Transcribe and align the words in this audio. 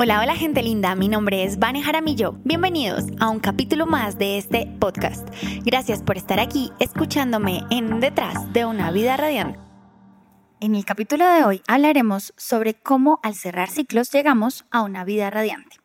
Hola, 0.00 0.20
hola 0.20 0.36
gente 0.36 0.62
linda, 0.62 0.94
mi 0.94 1.08
nombre 1.08 1.42
es 1.42 1.58
Vane 1.58 1.82
Jaramillo. 1.82 2.36
Bienvenidos 2.44 3.06
a 3.18 3.28
un 3.30 3.40
capítulo 3.40 3.84
más 3.84 4.16
de 4.16 4.38
este 4.38 4.72
podcast. 4.78 5.28
Gracias 5.64 6.04
por 6.04 6.16
estar 6.16 6.38
aquí 6.38 6.70
escuchándome 6.78 7.64
en 7.68 7.98
Detrás 7.98 8.52
de 8.52 8.64
una 8.64 8.92
vida 8.92 9.16
radiante. 9.16 9.58
En 10.60 10.76
el 10.76 10.84
capítulo 10.84 11.26
de 11.26 11.42
hoy 11.42 11.62
hablaremos 11.66 12.32
sobre 12.36 12.74
cómo 12.74 13.18
al 13.24 13.34
cerrar 13.34 13.70
ciclos 13.70 14.12
llegamos 14.12 14.66
a 14.70 14.82
una 14.82 15.02
vida 15.02 15.30
radiante. 15.30 15.78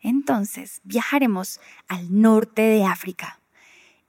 Entonces 0.00 0.80
viajaremos 0.82 1.60
al 1.86 2.20
norte 2.20 2.62
de 2.62 2.84
África. 2.84 3.38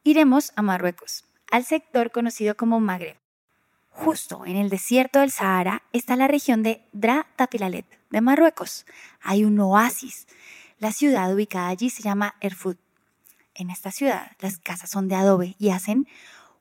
Iremos 0.03 0.51
a 0.55 0.63
Marruecos, 0.63 1.25
al 1.51 1.63
sector 1.63 2.09
conocido 2.09 2.57
como 2.57 2.79
Magreb. 2.79 3.17
Justo 3.97 4.45
en 4.45 4.55
el 4.57 4.69
desierto 4.69 5.19
del 5.19 5.31
Sahara 5.31 5.81
está 5.91 6.15
la 6.15 6.27
región 6.27 6.61
de 6.61 6.87
Dra 6.93 7.25
Tapilalet 7.35 7.85
de 8.11 8.21
Marruecos. 8.21 8.85
Hay 9.21 9.43
un 9.43 9.59
oasis. 9.59 10.27
La 10.77 10.91
ciudad 10.91 11.33
ubicada 11.33 11.69
allí 11.69 11.89
se 11.89 12.03
llama 12.03 12.35
Erfoud. 12.39 12.77
En 13.55 13.71
esta 13.71 13.91
ciudad 13.91 14.33
las 14.39 14.59
casas 14.59 14.91
son 14.91 15.07
de 15.07 15.15
adobe 15.15 15.55
y 15.57 15.71
hacen 15.71 16.07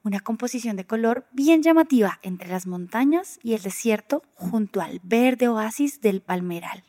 una 0.03 0.21
composición 0.21 0.77
de 0.77 0.87
color 0.87 1.27
bien 1.31 1.63
llamativa 1.63 2.21
entre 2.23 2.49
las 2.49 2.67
montañas 2.67 3.39
y 3.43 3.53
el 3.53 3.63
desierto 3.63 4.23
junto 4.35 4.81
al 4.81 5.01
verde 5.05 5.47
oasis 5.49 6.01
del 6.01 6.23
Palmeral. 6.23 6.85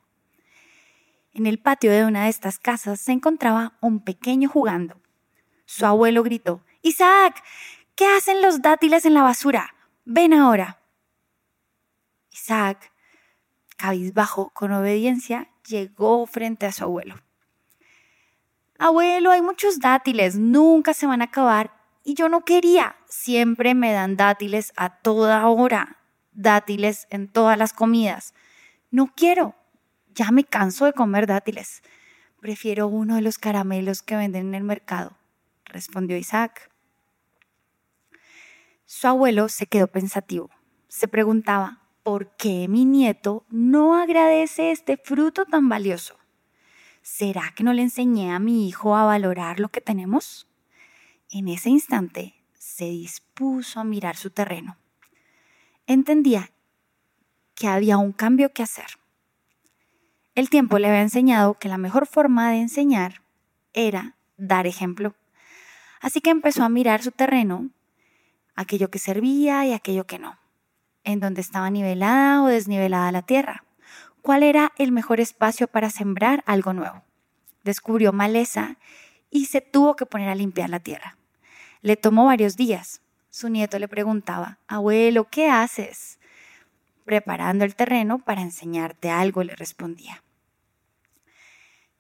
En 1.34 1.46
el 1.46 1.60
patio 1.60 1.92
de 1.92 2.06
una 2.06 2.24
de 2.24 2.30
estas 2.30 2.58
casas 2.58 3.02
se 3.02 3.12
encontraba 3.12 3.74
un 3.82 4.00
pequeño 4.00 4.48
jugando. 4.48 4.96
Su 5.66 5.86
abuelo 5.86 6.24
gritó, 6.24 6.64
Isaac, 6.84 7.44
¿qué 7.96 8.06
hacen 8.06 8.42
los 8.42 8.62
dátiles 8.62 9.04
en 9.04 9.14
la 9.14 9.24
basura? 9.24 9.74
Ven 10.08 10.34
ahora. 10.34 10.80
Isaac, 12.32 12.92
cabizbajo, 13.76 14.52
con 14.52 14.72
obediencia, 14.72 15.50
llegó 15.68 16.26
frente 16.26 16.66
a 16.66 16.72
su 16.72 16.86
abuelo. 16.86 17.16
Abuelo, 18.80 19.32
hay 19.32 19.42
muchos 19.42 19.80
dátiles, 19.80 20.38
nunca 20.38 20.94
se 20.94 21.08
van 21.08 21.22
a 21.22 21.26
acabar. 21.26 21.74
Y 22.04 22.14
yo 22.14 22.30
no 22.30 22.46
quería. 22.46 22.96
Siempre 23.10 23.76
me 23.76 23.92
dan 23.92 24.16
dátiles 24.16 24.72
a 24.78 25.02
toda 25.02 25.46
hora. 25.48 25.98
Dátiles 26.32 27.06
en 27.10 27.28
todas 27.28 27.58
las 27.58 27.74
comidas. 27.74 28.34
No 28.92 29.12
quiero. 29.14 29.56
Ya 30.16 30.32
me 30.32 30.46
canso 30.46 30.86
de 30.86 30.94
comer 30.94 31.28
dátiles. 31.28 31.82
Prefiero 32.40 32.88
uno 32.88 33.16
de 33.16 33.22
los 33.22 33.38
caramelos 33.38 34.04
que 34.04 34.16
venden 34.16 34.48
en 34.48 34.56
el 34.56 34.64
mercado, 34.64 35.18
respondió 35.66 36.16
Isaac. 36.16 36.70
Su 38.90 39.06
abuelo 39.06 39.50
se 39.50 39.68
quedó 39.68 39.88
pensativo. 39.88 40.50
Se 40.88 41.10
preguntaba, 41.10 41.82
¿por 42.04 42.38
qué 42.38 42.70
mi 42.70 42.86
nieto 42.86 43.46
no 43.50 43.96
agradece 43.96 44.72
este 44.72 44.96
fruto 44.96 45.44
tan 45.44 45.68
valioso? 45.68 46.18
¿Será 47.02 47.52
que 47.54 47.66
no 47.66 47.74
le 47.74 47.82
enseñé 47.82 48.32
a 48.32 48.40
mi 48.40 48.66
hijo 48.66 48.96
a 48.96 49.04
valorar 49.04 49.60
lo 49.60 49.68
que 49.68 49.82
tenemos? 49.82 50.48
En 51.30 51.50
ese 51.50 51.70
instante 51.70 52.36
se 52.58 52.86
dispuso 52.86 53.82
a 53.82 53.84
mirar 53.84 54.16
su 54.16 54.30
terreno. 54.30 54.78
Entendía 55.86 56.52
que 57.56 57.68
había 57.68 57.98
un 57.98 58.14
cambio 58.14 58.54
que 58.54 58.64
hacer. 58.64 58.88
El 60.34 60.50
tiempo 60.50 60.80
le 60.80 60.88
había 60.88 61.02
enseñado 61.02 61.56
que 61.56 61.68
la 61.68 61.78
mejor 61.78 62.08
forma 62.08 62.52
de 62.52 62.62
enseñar 62.62 63.22
era 63.74 64.16
dar 64.38 64.66
ejemplo. 64.66 65.14
Así 66.00 66.22
que 66.22 66.30
empezó 66.30 66.64
a 66.64 66.70
mirar 66.70 67.04
su 67.04 67.12
terreno 67.12 67.72
aquello 68.58 68.90
que 68.90 69.00
servía 69.00 69.66
y 69.66 69.72
aquello 69.72 70.06
que 70.06 70.20
no, 70.20 70.38
en 71.06 71.22
donde 71.22 71.40
estaba 71.40 71.70
nivelada 71.70 72.44
o 72.44 72.48
desnivelada 72.48 73.12
la 73.14 73.22
tierra, 73.22 73.64
cuál 74.22 74.44
era 74.44 74.74
el 74.78 74.92
mejor 74.92 75.22
espacio 75.22 75.68
para 75.70 75.90
sembrar 75.90 76.44
algo 76.46 76.74
nuevo. 76.74 77.04
Descubrió 77.64 78.12
maleza 78.12 78.78
y 79.30 79.46
se 79.46 79.62
tuvo 79.62 79.96
que 79.96 80.06
poner 80.06 80.28
a 80.28 80.36
limpiar 80.36 80.70
la 80.70 80.82
tierra. 80.82 81.18
Le 81.82 81.96
tomó 81.96 82.26
varios 82.26 82.58
días. 82.58 83.02
Su 83.30 83.50
nieto 83.50 83.78
le 83.78 83.88
preguntaba, 83.88 84.58
abuelo, 84.68 85.30
¿qué 85.30 85.50
haces? 85.50 86.20
Preparando 87.06 87.64
el 87.64 87.76
terreno 87.76 88.20
para 88.20 88.42
enseñarte 88.42 89.10
algo, 89.10 89.44
le 89.44 89.56
respondía. 89.56 90.24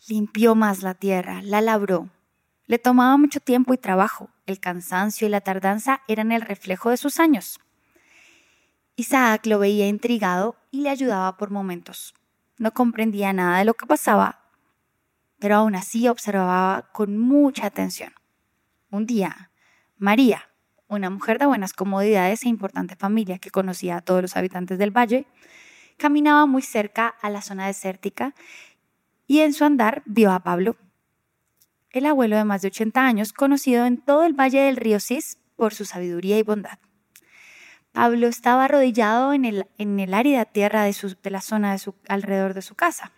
Limpió 0.07 0.55
más 0.55 0.81
la 0.81 0.95
tierra, 0.95 1.41
la 1.43 1.61
labró, 1.61 2.09
le 2.67 2.79
tomaba 2.79 3.17
mucho 3.17 3.39
tiempo 3.39 3.73
y 3.73 3.77
trabajo. 3.77 4.29
El 4.45 4.59
cansancio 4.59 5.27
y 5.27 5.31
la 5.31 5.41
tardanza 5.41 6.01
eran 6.07 6.31
el 6.31 6.41
reflejo 6.41 6.89
de 6.89 6.97
sus 6.97 7.19
años. 7.19 7.59
Isaac 8.95 9.45
lo 9.45 9.59
veía 9.59 9.87
intrigado 9.87 10.57
y 10.71 10.81
le 10.81 10.89
ayudaba 10.89 11.37
por 11.37 11.49
momentos. 11.49 12.13
No 12.57 12.73
comprendía 12.73 13.31
nada 13.33 13.59
de 13.59 13.65
lo 13.65 13.73
que 13.73 13.85
pasaba, 13.85 14.41
pero 15.39 15.55
aún 15.55 15.75
así 15.75 16.07
observaba 16.07 16.89
con 16.91 17.17
mucha 17.17 17.67
atención. 17.67 18.13
Un 18.89 19.05
día, 19.05 19.51
María, 19.97 20.49
una 20.87 21.09
mujer 21.09 21.37
de 21.37 21.45
buenas 21.45 21.73
comodidades 21.73 22.43
e 22.43 22.49
importante 22.49 22.95
familia 22.95 23.39
que 23.39 23.51
conocía 23.51 23.97
a 23.97 24.01
todos 24.01 24.21
los 24.21 24.35
habitantes 24.35 24.77
del 24.77 24.95
valle, 24.95 25.27
caminaba 25.97 26.45
muy 26.45 26.61
cerca 26.61 27.07
a 27.07 27.29
la 27.29 27.41
zona 27.41 27.67
desértica 27.67 28.33
y 29.27 29.39
en 29.39 29.53
su 29.53 29.65
andar 29.65 30.03
vio 30.05 30.31
a 30.31 30.39
Pablo, 30.39 30.77
el 31.91 32.05
abuelo 32.05 32.35
de 32.37 32.45
más 32.45 32.61
de 32.61 32.67
80 32.67 33.05
años, 33.05 33.33
conocido 33.33 33.85
en 33.85 33.97
todo 33.97 34.25
el 34.25 34.33
Valle 34.33 34.61
del 34.61 34.77
Río 34.77 34.99
Cis 34.99 35.37
por 35.55 35.73
su 35.73 35.85
sabiduría 35.85 36.37
y 36.37 36.43
bondad. 36.43 36.79
Pablo 37.91 38.27
estaba 38.27 38.65
arrodillado 38.65 39.33
en 39.33 39.45
el, 39.45 39.67
en 39.77 39.99
el 39.99 40.13
árida 40.13 40.45
tierra 40.45 40.83
de, 40.83 40.95
de 41.23 41.29
la 41.31 41.41
zona 41.41 41.71
de 41.71 41.79
su, 41.79 41.95
alrededor 42.07 42.53
de 42.53 42.61
su 42.61 42.75
casa. 42.75 43.11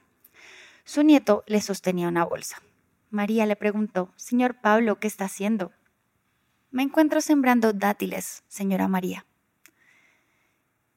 Su 0.86 1.04
nieto 1.04 1.44
le 1.48 1.62
sostenía 1.62 2.08
una 2.08 2.24
bolsa. 2.24 2.62
María 3.10 3.46
le 3.46 3.56
preguntó, 3.56 4.14
Señor 4.16 4.56
Pablo, 4.62 5.00
¿qué 5.00 5.08
está 5.08 5.26
haciendo? 5.26 5.72
Me 6.72 6.84
encuentro 6.84 7.20
sembrando 7.22 7.74
dátiles, 7.74 8.44
señora 8.48 8.88
María. 8.88 9.26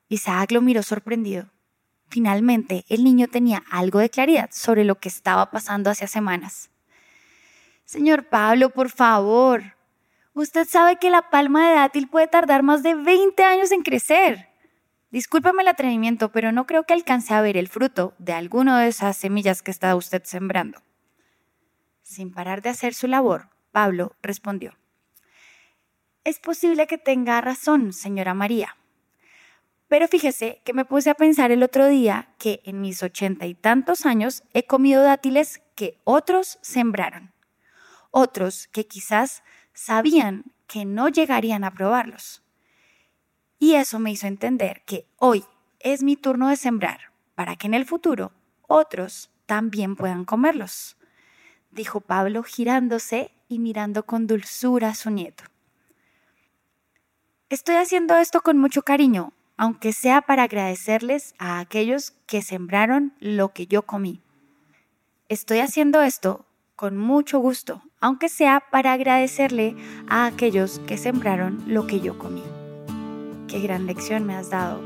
Isaac 0.09 0.53
lo 0.53 0.61
miró 0.61 0.83
sorprendido. 0.83 1.51
Finalmente, 2.09 2.85
el 2.91 3.03
niño 3.03 3.29
tenía 3.29 3.63
algo 3.71 3.99
de 3.99 4.11
claridad 4.11 4.51
sobre 4.53 4.85
lo 4.85 5.01
que 5.01 5.09
estaba 5.09 5.51
pasando 5.51 5.89
hace 5.89 6.07
semanas. 6.07 6.71
Señor 7.93 8.25
Pablo, 8.31 8.71
por 8.71 8.89
favor. 8.89 9.77
Usted 10.33 10.67
sabe 10.67 10.97
que 10.97 11.11
la 11.11 11.29
palma 11.29 11.69
de 11.69 11.75
dátil 11.75 12.09
puede 12.09 12.27
tardar 12.27 12.63
más 12.63 12.83
de 12.83 12.95
20 12.95 13.45
años 13.45 13.71
en 13.71 13.83
crecer. 13.83 14.49
Discúlpeme 15.11 15.61
el 15.61 15.69
atrevimiento, 15.69 16.33
pero 16.33 16.53
no 16.53 16.67
creo 16.67 16.85
que 16.85 16.95
alcance 16.95 17.35
a 17.35 17.43
ver 17.43 17.59
el 17.59 17.69
fruto 17.69 18.15
de 18.17 18.33
alguna 18.33 18.81
de 18.81 18.89
esas 18.89 19.19
semillas 19.19 19.61
que 19.61 19.71
está 19.71 19.95
usted 19.95 20.23
sembrando. 20.25 20.81
Sin 22.01 22.33
parar 22.33 22.63
de 22.63 22.71
hacer 22.71 22.95
su 22.95 23.09
labor, 23.09 23.51
Pablo 23.73 24.17
respondió. 24.23 24.79
Es 26.25 26.39
posible 26.39 26.87
que 26.87 26.97
tenga 26.97 27.43
razón, 27.43 27.93
señora 27.93 28.33
María. 28.33 28.75
Pero 29.89 30.09
fíjese 30.09 30.63
que 30.65 30.73
me 30.73 30.87
puse 30.87 31.11
a 31.11 31.15
pensar 31.15 31.51
el 31.51 31.63
otro 31.63 31.89
día 31.89 32.31
que 32.39 32.63
en 32.65 32.81
mis 32.81 33.03
ochenta 33.03 33.45
y 33.45 33.53
tantos 33.53 34.07
años 34.07 34.45
he 34.55 34.63
comido 34.67 35.03
dátiles 35.03 35.61
que 35.75 36.01
otros 36.05 36.59
sembraron 36.63 37.32
otros 38.13 38.69
que 38.69 38.87
quizás 38.87 39.43
sabían 39.75 40.45
que 40.69 40.85
no 40.85 41.09
llegarían 41.09 41.65
a 41.65 41.73
probarlos. 41.73 42.43
Y 43.59 43.75
eso 43.75 43.99
me 43.99 44.13
hizo 44.13 44.29
entender 44.29 44.83
que 44.87 45.07
hoy 45.19 45.45
es 45.81 46.05
mi 46.05 46.17
turno 46.17 46.49
de 46.49 46.57
sembrar 46.57 47.13
para 47.35 47.57
que 47.57 47.67
en 47.67 47.75
el 47.75 47.87
futuro 47.87 48.33
otros 48.69 49.31
también 49.47 49.97
puedan 49.97 50.25
comerlos, 50.25 50.97
dijo 51.71 52.01
Pablo 52.01 52.43
girándose 52.43 53.33
y 53.49 53.59
mirando 53.59 54.07
con 54.07 54.27
dulzura 54.27 54.91
a 54.91 54.95
su 54.95 55.11
nieto. 55.11 55.45
Estoy 57.51 57.75
haciendo 57.75 58.17
esto 58.17 58.41
con 58.41 58.57
mucho 58.59 58.83
cariño, 58.83 59.33
aunque 59.57 59.93
sea 59.93 60.23
para 60.23 60.45
agradecerles 60.45 61.35
a 61.39 61.59
aquellos 61.59 62.13
que 62.27 62.41
sembraron 62.41 63.15
lo 63.21 63.53
que 63.53 63.67
yo 63.67 63.83
comí. 63.83 64.23
Estoy 65.29 65.59
haciendo 65.59 66.03
esto 66.03 66.47
con 66.77 66.97
mucho 66.97 67.39
gusto, 67.39 67.83
aunque 68.03 68.29
sea 68.29 68.61
para 68.71 68.93
agradecerle 68.93 69.77
a 70.09 70.27
aquellos 70.27 70.81
que 70.87 70.99
sembraron 70.99 71.63
lo 71.67 71.87
que 71.87 72.01
yo 72.01 72.19
comí. 72.19 72.43
Qué 73.47 73.61
gran 73.61 73.87
lección 73.87 74.27
me 74.27 74.35
has 74.35 74.51
dado, 74.51 74.83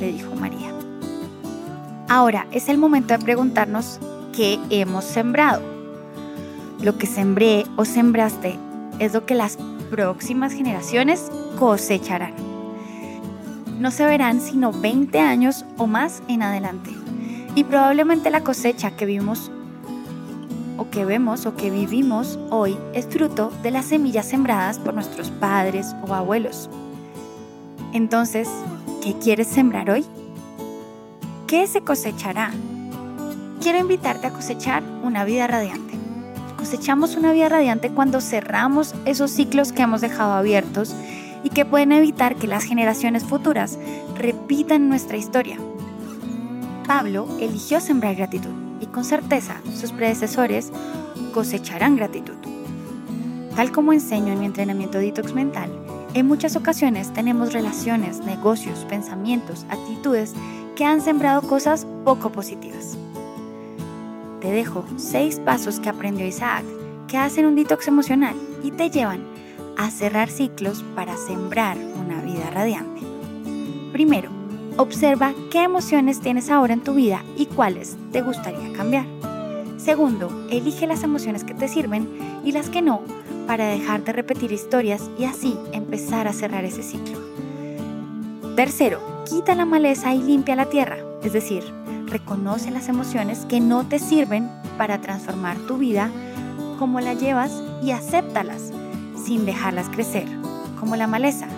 le 0.00 0.10
dijo 0.10 0.34
María. 0.34 0.72
Ahora 2.08 2.46
es 2.50 2.70
el 2.70 2.78
momento 2.78 3.16
de 3.16 3.22
preguntarnos 3.22 4.00
qué 4.34 4.58
hemos 4.70 5.04
sembrado. 5.04 5.62
Lo 6.80 6.96
que 6.96 7.06
sembré 7.06 7.66
o 7.76 7.84
sembraste 7.84 8.58
es 8.98 9.12
lo 9.12 9.26
que 9.26 9.34
las 9.34 9.58
próximas 9.90 10.54
generaciones 10.54 11.30
cosecharán. 11.58 12.32
No 13.78 13.90
se 13.90 14.06
verán 14.06 14.40
sino 14.40 14.72
20 14.72 15.20
años 15.20 15.66
o 15.76 15.86
más 15.86 16.22
en 16.28 16.42
adelante. 16.42 16.90
Y 17.54 17.64
probablemente 17.64 18.30
la 18.30 18.42
cosecha 18.42 18.92
que 18.92 19.04
vimos 19.04 19.50
o 20.78 20.88
que 20.90 21.04
vemos 21.04 21.44
o 21.44 21.54
que 21.54 21.70
vivimos 21.70 22.38
hoy 22.50 22.78
es 22.94 23.06
fruto 23.06 23.52
de 23.62 23.70
las 23.70 23.84
semillas 23.84 24.26
sembradas 24.26 24.78
por 24.78 24.94
nuestros 24.94 25.30
padres 25.30 25.94
o 26.06 26.14
abuelos. 26.14 26.70
Entonces, 27.92 28.48
¿qué 29.02 29.14
quieres 29.14 29.48
sembrar 29.48 29.90
hoy? 29.90 30.06
¿Qué 31.46 31.66
se 31.66 31.82
cosechará? 31.82 32.52
quiero 33.60 33.78
invitarte 33.78 34.26
a 34.26 34.32
cosechar 34.32 34.82
una 35.02 35.24
vida 35.24 35.46
radiante. 35.46 35.94
Cosechamos 36.56 37.16
una 37.16 37.32
vida 37.32 37.48
radiante 37.48 37.90
cuando 37.90 38.20
cerramos 38.20 38.94
esos 39.04 39.30
ciclos 39.30 39.72
que 39.72 39.82
hemos 39.82 40.00
dejado 40.00 40.32
abiertos 40.32 40.94
y 41.44 41.50
que 41.50 41.64
pueden 41.64 41.92
evitar 41.92 42.36
que 42.36 42.46
las 42.46 42.64
generaciones 42.64 43.24
futuras 43.24 43.78
repitan 44.16 44.88
nuestra 44.88 45.16
historia. 45.16 45.58
Pablo 46.86 47.28
eligió 47.40 47.80
sembrar 47.80 48.16
gratitud 48.16 48.67
y 48.80 48.86
con 48.86 49.04
certeza 49.04 49.60
sus 49.74 49.92
predecesores 49.92 50.70
cosecharán 51.32 51.96
gratitud. 51.96 52.36
Tal 53.56 53.72
como 53.72 53.92
enseño 53.92 54.32
en 54.32 54.40
mi 54.40 54.46
entrenamiento 54.46 54.98
detox 54.98 55.34
mental, 55.34 55.70
en 56.14 56.26
muchas 56.26 56.56
ocasiones 56.56 57.12
tenemos 57.12 57.52
relaciones, 57.52 58.20
negocios, 58.20 58.86
pensamientos, 58.88 59.66
actitudes 59.68 60.32
que 60.76 60.84
han 60.84 61.00
sembrado 61.00 61.42
cosas 61.42 61.86
poco 62.04 62.30
positivas. 62.30 62.96
Te 64.40 64.50
dejo 64.52 64.84
seis 64.96 65.40
pasos 65.40 65.80
que 65.80 65.88
aprendió 65.88 66.26
Isaac 66.26 66.64
que 67.08 67.16
hacen 67.16 67.46
un 67.46 67.56
detox 67.56 67.88
emocional 67.88 68.36
y 68.62 68.70
te 68.70 68.90
llevan 68.90 69.26
a 69.76 69.90
cerrar 69.90 70.28
ciclos 70.28 70.84
para 70.94 71.16
sembrar 71.16 71.76
una 71.76 72.20
vida 72.20 72.50
radiante. 72.50 73.00
Primero, 73.92 74.30
observa 74.78 75.34
qué 75.50 75.64
emociones 75.64 76.20
tienes 76.20 76.50
ahora 76.50 76.72
en 76.72 76.82
tu 76.82 76.94
vida 76.94 77.22
y 77.36 77.46
cuáles 77.46 77.96
te 78.12 78.22
gustaría 78.22 78.72
cambiar. 78.72 79.04
Segundo, 79.76 80.46
elige 80.50 80.86
las 80.86 81.02
emociones 81.02 81.44
que 81.44 81.54
te 81.54 81.68
sirven 81.68 82.08
y 82.44 82.52
las 82.52 82.70
que 82.70 82.80
no 82.80 83.02
para 83.46 83.66
dejar 83.66 84.04
de 84.04 84.12
repetir 84.12 84.52
historias 84.52 85.10
y 85.18 85.24
así 85.24 85.56
empezar 85.72 86.28
a 86.28 86.32
cerrar 86.32 86.64
ese 86.64 86.82
ciclo. 86.82 87.18
Tercero, 88.54 89.00
quita 89.28 89.54
la 89.54 89.64
maleza 89.64 90.14
y 90.14 90.22
limpia 90.22 90.54
la 90.54 90.66
tierra, 90.66 90.98
es 91.22 91.32
decir, 91.32 91.64
reconoce 92.06 92.70
las 92.70 92.88
emociones 92.88 93.46
que 93.46 93.60
no 93.60 93.86
te 93.86 93.98
sirven 93.98 94.48
para 94.76 95.00
transformar 95.00 95.56
tu 95.58 95.78
vida, 95.78 96.10
como 96.78 97.00
la 97.00 97.14
llevas 97.14 97.62
y 97.82 97.90
acéptalas 97.90 98.72
sin 99.24 99.44
dejarlas 99.44 99.88
crecer, 99.88 100.26
como 100.78 100.96
la 100.96 101.06
maleza. 101.06 101.48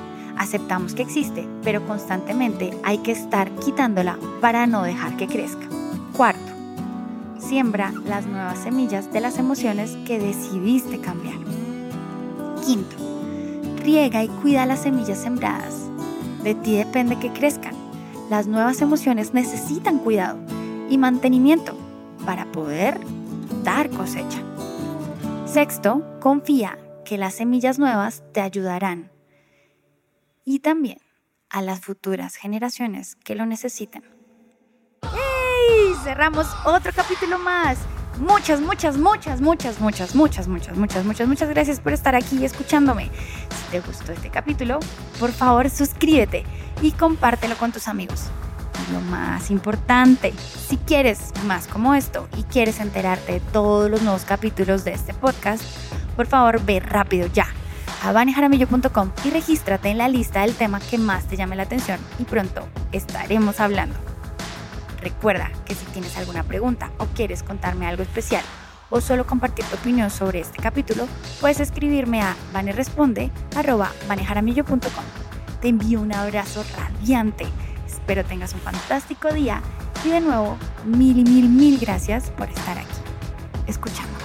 Aceptamos 0.41 0.95
que 0.95 1.03
existe, 1.03 1.47
pero 1.63 1.87
constantemente 1.87 2.71
hay 2.83 2.97
que 2.97 3.13
estar 3.13 3.51
quitándola 3.57 4.19
para 4.41 4.67
no 4.67 4.83
dejar 4.83 5.19
que 5.19 5.27
crezca. 5.27 5.67
Cuarto, 6.17 6.41
siembra 7.39 7.93
las 8.07 8.25
nuevas 8.25 8.59
semillas 8.59 9.13
de 9.13 9.21
las 9.21 9.37
emociones 9.37 9.99
que 10.07 10.19
decidiste 10.19 10.99
cambiar. 10.99 11.37
Quinto, 12.65 12.97
riega 13.85 14.25
y 14.25 14.29
cuida 14.29 14.65
las 14.65 14.81
semillas 14.81 15.19
sembradas. 15.19 15.75
De 16.43 16.55
ti 16.55 16.75
depende 16.75 17.19
que 17.19 17.31
crezcan. 17.35 17.75
Las 18.31 18.47
nuevas 18.47 18.81
emociones 18.81 19.35
necesitan 19.35 19.99
cuidado 19.99 20.39
y 20.89 20.97
mantenimiento 20.97 21.77
para 22.25 22.47
poder 22.47 22.99
dar 23.63 23.91
cosecha. 23.91 24.39
Sexto, 25.45 26.03
confía 26.19 26.79
que 27.05 27.19
las 27.19 27.35
semillas 27.35 27.79
nuevas 27.79 28.23
te 28.33 28.41
ayudarán 28.41 29.11
y 30.51 30.59
también 30.59 30.99
a 31.49 31.63
las 31.63 31.81
futuras 31.81 32.35
generaciones 32.35 33.17
que 33.25 33.37
lo 33.37 33.47
necesiten. 33.47 34.03
¡Hey! 35.03 35.95
Cerramos 36.03 36.49
otro 36.65 36.91
capítulo 36.93 37.39
más. 37.39 37.79
Muchas, 38.19 38.61
muchas, 38.61 38.99
muchas, 38.99 39.41
muchas, 39.41 39.81
muchas, 39.81 40.15
muchas, 40.15 40.49
muchas, 40.49 40.77
muchas, 40.77 41.05
muchas, 41.05 41.29
muchas 41.29 41.49
gracias 41.49 41.79
por 41.79 41.93
estar 41.93 42.17
aquí 42.17 42.45
escuchándome. 42.45 43.05
Si 43.05 43.71
te 43.71 43.81
gustó 43.81 44.11
este 44.11 44.29
capítulo, 44.31 44.81
por 45.21 45.31
favor 45.31 45.71
suscríbete 45.71 46.45
y 46.83 46.91
compártelo 46.93 47.57
con 47.57 47.71
tus 47.71 47.87
amigos. 47.87 48.27
Y 48.89 48.93
lo 48.93 49.01
más 49.03 49.53
importante, 49.53 50.33
si 50.69 50.79
quieres 50.79 51.33
más 51.45 51.69
como 51.69 51.95
esto 51.95 52.29
y 52.37 52.43
quieres 52.43 52.81
enterarte 52.81 53.35
de 53.35 53.41
todos 53.41 53.89
los 53.89 54.03
nuevos 54.03 54.25
capítulos 54.25 54.83
de 54.83 54.95
este 54.95 55.15
podcast, 55.15 55.63
por 56.17 56.27
favor 56.27 56.61
ve 56.65 56.81
rápido 56.81 57.29
ya 57.29 57.47
a 58.03 58.13
vanejaramillo.com 58.13 59.11
y 59.25 59.31
regístrate 59.31 59.89
en 59.89 59.99
la 59.99 60.09
lista 60.09 60.43
del 60.43 60.55
tema 60.55 60.81
que 60.81 60.99
más 60.99 61.27
te 61.27 61.37
llame 61.37 61.57
la 61.57 61.65
atención 61.65 61.99
y 62.19 62.25
pronto 62.25 62.69
estaremos 62.93 63.61
hablando. 63.61 63.97
Recuerda 65.01 65.51
que 65.65 65.75
si 65.75 65.85
tienes 65.87 66.17
alguna 66.17 66.43
pregunta 66.43 66.91
o 66.99 67.07
quieres 67.07 67.43
contarme 67.43 67.87
algo 67.87 68.03
especial 68.03 68.43
o 68.91 69.01
solo 69.01 69.27
compartir 69.27 69.65
tu 69.67 69.77
opinión 69.77 70.11
sobre 70.11 70.41
este 70.41 70.61
capítulo, 70.63 71.07
puedes 71.41 71.61
escribirme 71.61 72.23
a 72.23 72.37
vaneresponde.com. 72.53 73.31
Te 75.61 75.69
envío 75.69 76.01
un 76.01 76.15
abrazo 76.15 76.65
radiante. 76.77 77.47
Espero 77.87 78.25
tengas 78.25 78.53
un 78.55 78.61
fantástico 78.61 79.33
día 79.33 79.63
y 80.05 80.11
de 80.11 80.21
nuevo, 80.21 80.57
mil 80.85 81.19
y 81.19 81.25
mil, 81.25 81.49
mil 81.49 81.79
gracias 81.79 82.31
por 82.31 82.49
estar 82.49 82.79
aquí, 82.79 82.89
escuchándome. 83.67 84.20